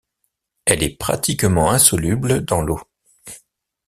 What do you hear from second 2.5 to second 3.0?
l'eau.